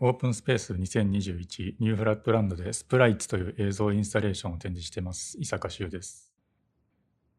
[0.00, 5.36] オープンスペース2021ニューフラットランドでスプライツという映像インスタレーションを展示しています。
[5.40, 6.32] 伊坂修です。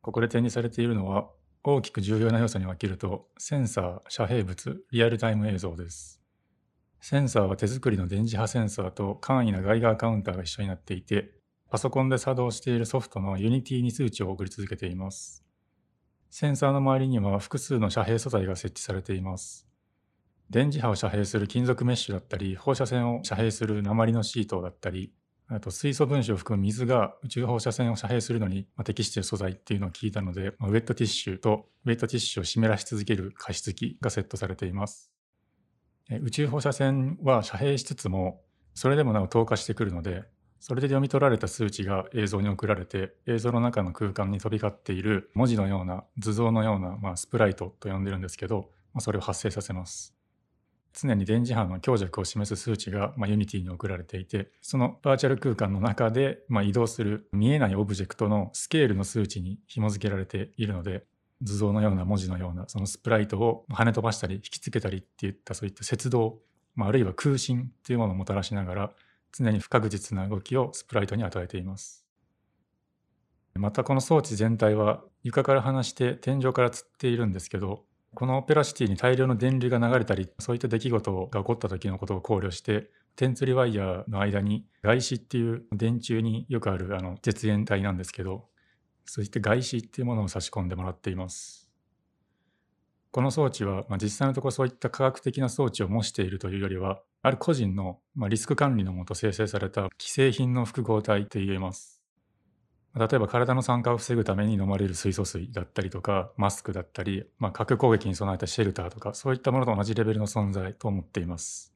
[0.02, 1.30] ここで展示されているのは
[1.64, 6.22] 大きく重要な要素に分けるとセンサー、遮蔽物、リアルタイム映像です。
[7.00, 11.32] センサーは手作りの電磁波センサーと簡易なガイガーカウンターが一緒になっていて、
[11.70, 15.49] パソコンで作動しているソフトの Unity に数値を送り続けています。
[16.30, 19.68] センサーの周りには複数の遮蔽素材が設置されています。
[20.50, 25.14] 電磁波を遮蔽する金属メッシュだったり、放射線を遮蔽する鉛のシートだったり、
[25.48, 35.12] あと水素分子を含む水が宇宙放射線を遮蔽するのに適している素材っていうのを聞いたので、ウェットティッシュとウェットティッシュを湿らし続ける加湿器がセットされています。
[36.22, 38.42] 宇宙放射線は遮蔽しつつも、
[38.76, 40.24] それでもなお透過してくるので、
[40.60, 50.20] それで読み取られた数値が映像に送られて、映像の中の空間に飛び交っている文字のような図像のような、まあ、スプライトと呼んでるんですけど、まあ、それを発生させます。
[50.94, 61.04] 常に電磁波の強弱を示す数値が、まあ、 Unity に送られていてそのバーチャル空間の中で、まあ、移動する見えないオブジェクトのスケールの数値に紐付けられているので
[61.42, 66.40] 図像のような文字のようなそのスプライトを跳ね飛ばしたり引きつけたりっていったそういった摂動、
[66.76, 68.92] まあ、あるいは空心というものをもたらしながら
[69.32, 72.06] 常に不確実な動きをスプライトに与えています。
[73.56, 77.84] またこの装置全体は床から離して天井から吊っているんですけど
[78.16, 88.48] このオペラシティに大量の電流が流れたりそういった出来事が起こった時のことを考慮して天吊りワイヤーの間に外子っていう電柱によくあるあの絶縁体なんですけど
[89.06, 91.69] そういった外子っていうものを差し込んでもらっています。
[93.12, 102.00] この装置は、まあ、実際のところそういった科学的な装置を模しているというよりはある個人の、まあ、リスク管理のもと生成された既製品の複合体と言えます。
[102.96, 111.74] 例えば体の酸化を防ぐために飲まれる水素水だったりとかマスクだったり、まあ、核攻撃に備えたシェルターとかそういったものと同じレベルの存在と思っています。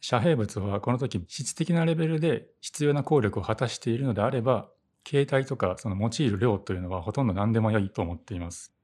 [0.00, 4.68] 遮蔽物はこの時質的なレベルで必要な効力を果たしているのであれば
[5.04, 8.79] 形態とかその用いる量というのはほとんど何でも良いと思っています。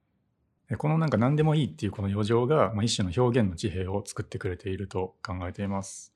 [0.75, 6.13] このなんか何でもいいっていうこの余剰が、まあ、一種の表現の地平を作ってくれていると考えています。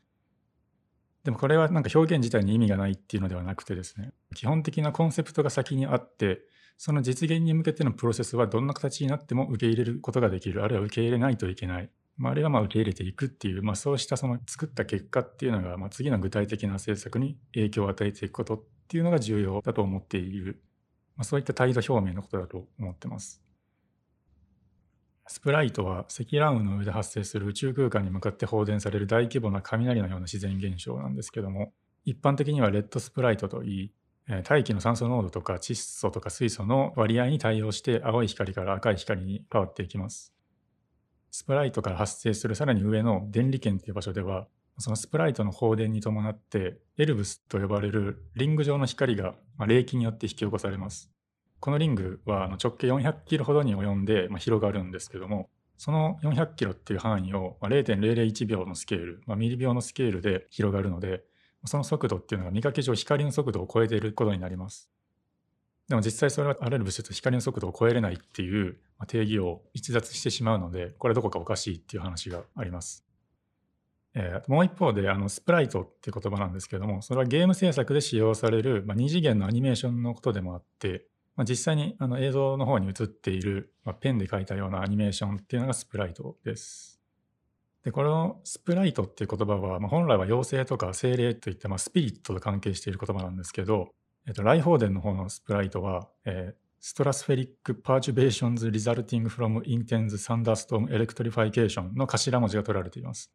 [1.25, 6.41] でもこれはなんか表現自体に意味がないっていうのではなくてですね基本的なコンセプトが先にあって
[6.79, 20.63] その実現に向けてのプロセスはどんな形になっても受け入れることができるあるいは受け入れないといけない、まあ、あるいはまあ受け入れていくっていう、まあ、そうしたその作った結果っていうのが、まあ、次の具体的な政策に影響を与えていくことっていうのが重要だと思っている、
[21.17, 23.43] まあ、そういった態度表明のことだと思ってます。
[25.31, 31.73] スプライトは積乱雲の上で発生する宇宙空間に向かって放電される大規模な雷のような自然現象なんですけども
[32.05, 33.93] 一般的にはレッドスプライトといい
[34.43, 40.35] 大気の酸素濃度とか窒素とか水素の割合に対応して青い光から赤い光に変わっていきます。
[41.31, 44.49] スプライトから発生するさらに上の電離圏という場所では
[44.79, 51.09] そのスプライトの放電に伴ってエルブスと呼ばれるリング状の光が冷気によって引き起こされます。
[51.61, 61.23] このリングは直径400キロほどに及んで広がるんですけども、その400キロっていう範囲を0.001秒のスケール、まあ、ミリ秒のスケールで広がるので、
[61.65, 64.91] その速度っていうのが見かけ上光の速度を超えていることになります。
[65.89, 68.79] でも実際それはあらゆる物質光の速度を超えれないっていう
[69.09, 73.05] 定義を逸脱してしまうので、これはどこかおかしいっていう話があります。
[74.15, 81.05] えー、もう一方であのスプライトっていう言葉なんですけどもそれはゲーム制作で使用される、まあ、2次元のアニメーションのことでもあって
[81.37, 87.01] まあ、実際にあの映像の方に映っている、まあ、ペンで描いたようなアニメーションっていうのがスプライトです。
[87.85, 93.89] で、このスプライトっていう言葉は、まあ、本来は妖精とか精霊といった、まあ、スピリットと関係している言葉なんですけど、
[94.27, 103.31] えっと、雷放電の方のスプライトは、えー、 Stratospheric Perturbations Resulting from Intense Thunderstorm Electrification の頭文字が取られています。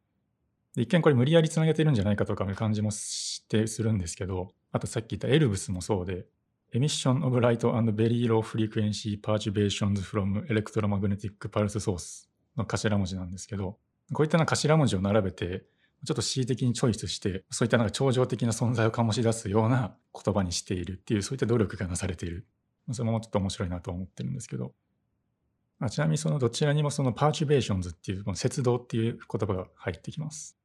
[0.78, 6.26] 一見これ無理やりつなげているんじゃないかとかいう感じもしてするんですけど、あとさっき言ったエルブスもそうで、
[6.74, 12.28] Emission of Light and Very Low Frequency Perturbations from Electromagnetic Pulse Source
[12.58, 13.78] の頭文字なんですけど、
[14.14, 15.66] こういったな頭文字を並べて、
[16.06, 22.46] ちょっと恣意的にチョイスして、そういったなんか超常的な存在を醸し出すような言葉にしているっていう、そういった努力がなされている。
[22.92, 24.74] それもちょっと面白いなと思ってるんですけど。
[25.80, 30.56] あちなみにそのどちらにもそのパーチュベーションズっていう、この摂動っていう言葉が入ってきます。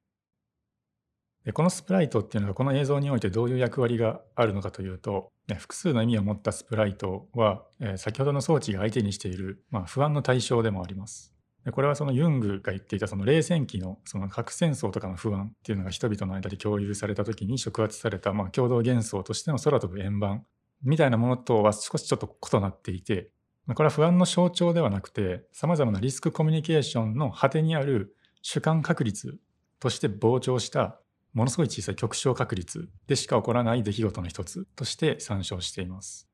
[1.45, 11.35] でこのスプライトっていうのがこの映像においてどういう役割があるのかというと、ね、複数の意味を持ったスプライトは、えー、先ほどの装置が相手にしている、まあ、不安の対象でもあります。
[11.65, 20.45] でこれはそのユングが言っていたその冷戦期のその核戦争とかの不安っていうのが人々の間で共有された時に触発されたまあ共同幻想としての空飛ぶ円盤
[20.83, 23.31] みたいなものとは少しちょっと異なっていて
[23.75, 29.39] これは不安の象徴ではなくて、様々なリスクコミュニケーションの果てにある主観確率
[29.79, 30.99] として膨張した
[31.33, 36.29] ものすごい小さい極小確率でしか起こらない出来事の一つとして参照しています。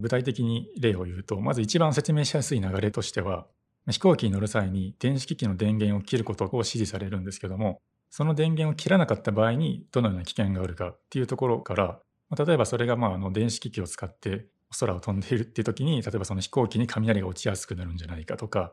[0.00, 3.46] 具体的に例を言うと、まず一番説明しやすい流れとしては、
[3.88, 7.80] 飛行機に乗る際に電子機器の電源を切ることを指示されるんですけども、
[8.10, 12.00] その電源を切らなかった場合にどのような危険があるかっていうところから、
[12.36, 14.46] 例えばそれがまああの電子機器を使って
[14.78, 18.72] 空を飛んでいるっていう時に、例えばその飛行機に雷が落ちやすくなるんじゃないかとか、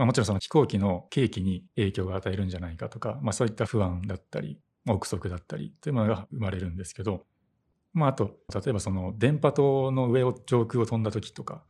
[0.00, 4.58] まあ、もちろんその飛行機の景気に影響が与えるんじゃないかとか、まあ、そういった不安だったり、
[4.88, 7.26] 憶測だったりというものが生まれるんですけど、
[7.92, 11.64] まあ、あと例えばその電波塔の上を上空を飛んだ時とか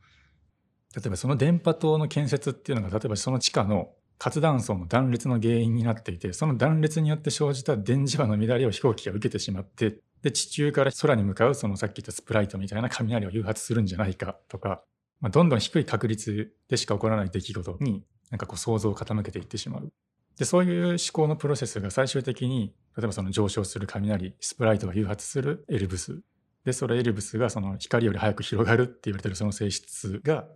[0.95, 14.83] 例えばその電波塔の建設っていうのが例えばその地下の活断層の断裂の原因になっていてその断裂によって生じた電磁波の乱れを飛行機が受けてしまってで地中から空に向かうそのさっき言ったスプライトみたいな雷を誘発するんじゃないかとか、
[15.19, 19.91] まあ、どんどん低い確率でしか起こらない出来事になんかこう想像を傾けていってしまう。
[20.37, 26.21] でそういう思考のプロセスが最終的に例えばその上昇する雷スプライトが誘発するエルブス
[26.65, 30.47] でそれエルブスがその光より早く広がるって言われてるその性質が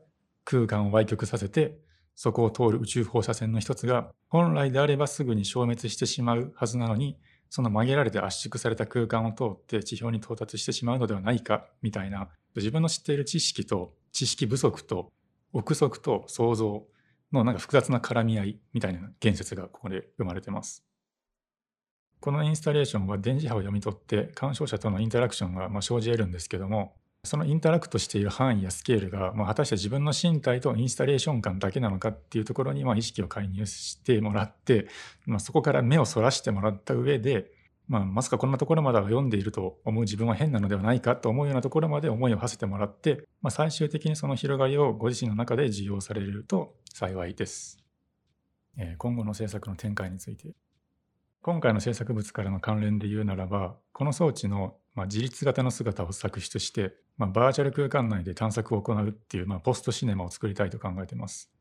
[0.43, 1.77] 空間を歪曲させて
[2.15, 7.17] そこを通る宇宙放射線の一つが本来であればすぐに消滅してしまうはずなのに
[7.49, 15.11] その曲げられて圧縮された空間を通って地表に到達してしまうのではないかみたいな自分の知っている知識と知識不足と
[15.53, 16.85] 憶測と想像
[17.31, 20.83] のなんか複雑な絡み合いみたいな言説がここで生まれてます。
[22.19, 26.95] このインスタレーションは電磁波を読み取って鑑賞者とのインタラクションがま生じ得るんですけども
[27.25, 34.87] そのインタラクトしている範囲やスケールが、まあ、果たして自分の身体とインスタレーション感だけなのかっていうところにま意識を介入してもらって、
[35.25, 37.51] まあ、そこから目をそらしてもらった上で
[37.87, 47.77] まあ、まさかこんなところまでは読んでいると思う自分は変なのではないかと思うようなところまで思いを馳せてもらって、まあ、最終的にその広がりをご自身の中で受容されると幸いです。
[48.77, 50.55] えー、今後の制作の展開について。
[51.45, 61.51] 今回の制作物からの関連で言うならば、この装置の、まあ、自立型の姿を作出して、まあ、バーチャル空間内で探索を行うっていう、まあ、ポストシネマを作りたいと考えています。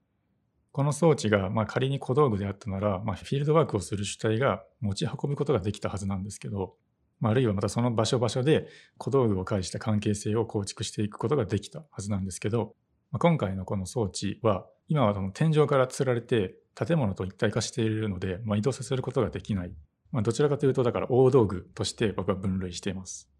[0.75, 6.75] この装置がまあ仮に小道具であったなら、まあ、フィールドワークをする主体が持ち運ぶことができたはずなんですけど、
[7.21, 8.67] まあ、あるいはまたその場所場所で
[8.99, 12.75] 小道具を介した関係性を構築していくことができたはずなんですけど、
[13.13, 19.73] まあ、今回のこの装置は今はその天井から吊られて建物と一体化しているので、まあ、移動させることができない。
[20.11, 23.31] まあ、どちらかというとだから大道具として僕は分類しています。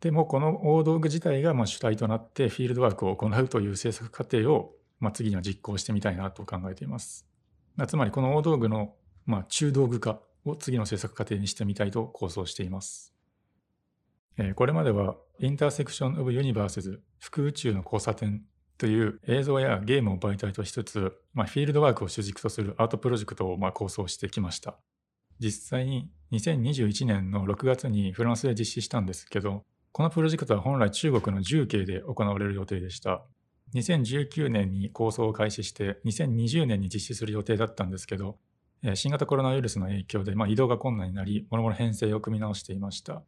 [0.00, 7.26] でもこの大道具自体がま主体となってフィールドワークを行うという制作過程をまあ、次には実行してみたいなと考えています。
[7.86, 8.94] つまりこの大道具の、
[9.26, 13.14] まあ、中道具化を次の制作過程にしてみたいと構想しています。
[14.38, 18.42] え、これまではインターセクション・オブ・ユニバースズ副宇宙の交差点
[18.78, 24.78] という映像やゲームを媒体としつつ、まあ、フィールドワークを主軸とするアートプロジェクトをま構想してきました。
[25.38, 29.62] 実際に2021年の6月にフランスで実施したんですけど、
[29.92, 33.24] このプロジェクトは本来中国の重慶で行われる予定でした。
[33.74, 38.38] 2019年に構想を開始して2020年に実施する予定だったんですけど
[38.94, 43.22] 新型コロナウイルスの影響で、まあ、移動が困難になりもろもろ編成を組み直していました。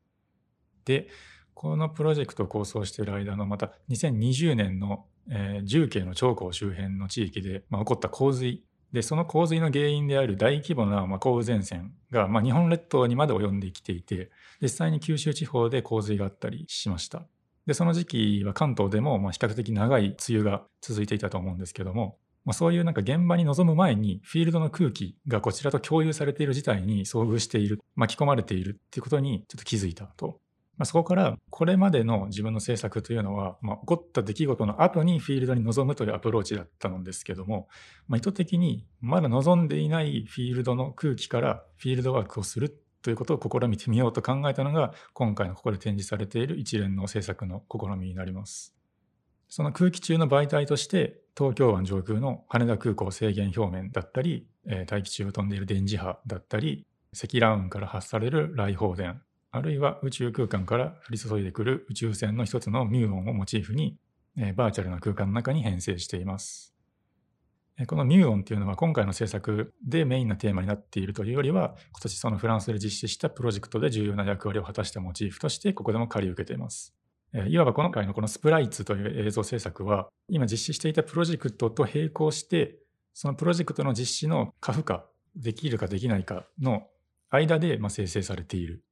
[0.85, 1.09] で
[1.55, 8.63] このプロジェクトを構想している間のまた2020年の、えー、重慶の長江周辺の地域で、まあ、起こった洪水。
[8.93, 14.31] でその洪水の原因である大規模な、まあ、降雨前線が、まあ、日本列島にまで及んできていて
[14.63, 17.27] 実際に九州地方で洪水があったりしました。
[17.67, 30.39] で、その時期は関東でもま比較的長い梅雨が続いていたと思うんですけども、まあ、そういうなんか現場に臨む前にフィールドの空気がこちらと共有されている事態に遭遇している、巻き込まれているっていうことにちょっと気づいたと。
[30.79, 37.69] まあ、そこからこれまでの自分の制作というのは、まあ、起こった出来事の後にフィールドに臨むというアプローチだったのですけども、
[38.09, 48.75] まあ、意図的にまだ望んでいないフィールドの空気からフィールドワークをするということを試みてみようと考えたのが今回のここで展示されている一連の制作の試みになります。
[49.49, 54.49] その空気中の媒体として東京湾上空の羽田空港制限表面だったり、
[54.89, 59.23] 大気中を飛んでいる電磁波だったり積乱雲から発される雷放電
[59.53, 63.97] あるいは宇宙空間から降り注いでくる宇宙船の一つのミューオンをモチーフに、
[64.57, 66.76] バーチャルな空間の中に編成しています。
[67.85, 76.95] このミューオンっていうのは今回の制作でメインなテーマになっているというよりは今年そのフランスで実施したプロジェクトで重要な役割を果たしたモチーフとしてここでも借り受けています。
[77.49, 82.79] いわば今回のこのスプライツという映像制作は今実施していたプロジェクトと並行して
[83.13, 85.01] そのプロジェクトの実施の可負荷
[85.35, 86.87] できるかできないかの
[87.29, 88.85] 間でま生成されている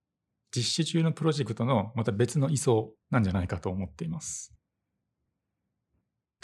[0.55, 4.54] 実施中のプロジェクトのまた別の位相なんじゃないかと思っています。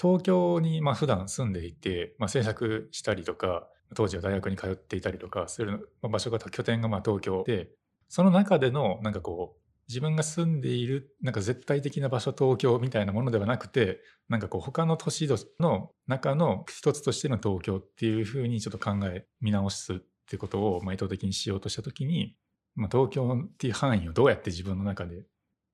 [0.01, 7.69] 東京にまあ普段住んでいて、まあ、制作したりとか当時は大学に通っていたりとかする場所が拠点がまあ東京で
[8.09, 15.29] その中でのなんかこう自分が住んでいるなんか絶対的な場所東京みたいなものではなくてなんかこう他の都市
[15.59, 19.97] の中の一つとしての東京っていうふうにちょっと考え見直すっ
[20.29, 22.37] てことをま意図的にしようとした時に、
[22.77, 25.25] まあ、東京っていう範囲をどうやって自分の中で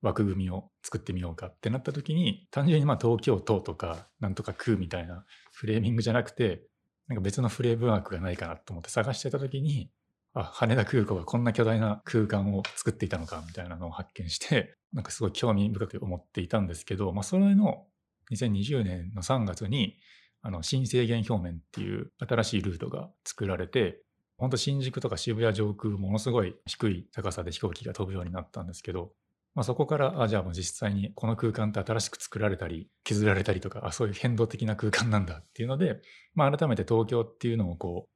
[0.07, 6.63] 枠組みを作ってみようかってなった時に単純にまあ東京都とかなんとか区みたいなフレーミングじゃなくて
[7.07, 9.89] なんか別のフレームワークがないかなと思って探してた時に
[10.33, 17.85] あ羽田空港がこんな巨大な空間を作っていたのかみたいなのを発見してなんかすごい興味深く思っていたんですけど、まあ、それの
[18.31, 19.97] 2020年の3月に
[20.41, 24.01] あの新制限表面っていう新しいルートが作られて
[24.37, 29.11] 本当新宿とか渋谷上空ものすごい低い高さで飛行機が飛ぶようになったんですけど
[29.57, 35.99] まあ、そこからあじゃあもう実際にこの空間って新しく作られたり削られたりとかあそういう変動的な空間なんだっていうので、
[36.35, 38.09] まあ、改めて東京っていうのをこう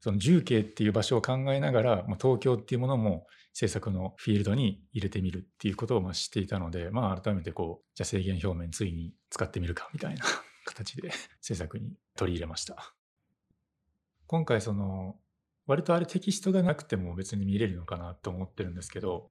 [0.00, 10.26] その重慶っていう場所を考えながら、まあ、東京っていうものも制作のフィールドに入れてみるっていうことをまあしていたので、まあ、改めてこうじゃあ制限表面ついに使ってみるかみたいな
[10.66, 12.94] 形で制作に取り入れました。
[14.26, 15.16] 今回その
[15.66, 19.30] 割とあれテキストがなくても別に見れるのかなと思ってるんですけど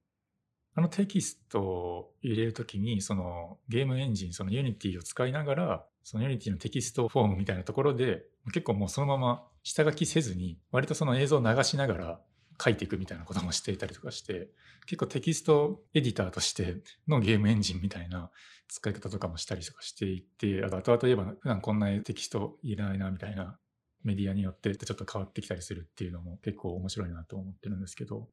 [0.74, 12.20] あのテキストを入れるときに、そのゲームエンジン、その Unity を使いながら、その Unity のテキストフォームみたいなところで、結構もうそのまま下書きせずに、割とその映像を流しながら
[12.62, 14.48] 書いていくみたいなこともしていたりとかして、
[14.86, 18.30] 結構テキストエディターとしてのゲームエンジンみたいな
[18.68, 23.58] 使い方とかもしたりとかしていて、あと後々言えば普段こんなテキストいらないなみたいな
[24.04, 28.28] メディアによってちょっと変わってきたりするっていうのも結構面白いなと思ってるんですけど、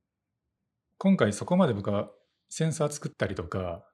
[0.98, 2.10] 今回そこまで僕は
[2.50, 3.86] センサー作ったりとか、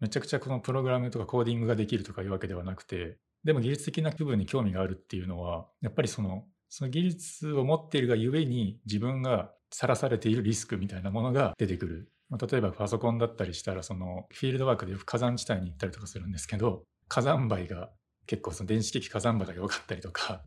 [0.00, 12.12] めちゃくちゃこのプログラムとかコーディングができるとかいうわけではなくて、でも技術的な部分に興味があるっていうのは、やっぱりその、その技術を持っているがゆえに自分がさらされているリスクみたいなものが出てくる。
[12.28, 17.90] まあ、例えばパソコンだったりしたら、そのフィールドワークでよく火山地帯に行ったりとかするんですけど、火山灰が
[18.26, 20.42] 結構その電子機器火山灰が弱かったりとか、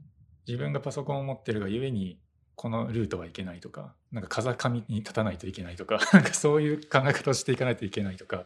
[0.47, 2.19] 自分がパソコンを持っているがゆえに
[2.55, 8.45] このルートはいけないとか、なんか風上に立たないといけないとか、 なんかそういう考え方をしていかないといけないとか、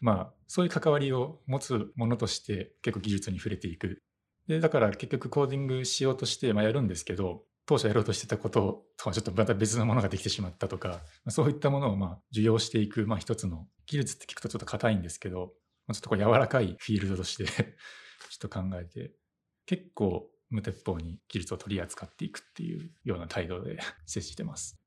[0.00, 4.02] まあ、そういう関わりを持つものとして結構技術に触れていく。
[4.46, 15.52] で、だから結局コーディングしようとして、まあ、やるんですけど、当初やろうとしてたこととはちょっとまた別のものができてしまったとか、そういったものをまあ受容していく、まあ一つの技術って聞くとちょっと硬いんですけど、
[15.92, 19.12] ちょっとこう柔らかいフィールドとして ちょっと考えて、
[19.66, 24.79] 結構無鉄砲に技術を取り扱っていくっていうような態度で 接してます。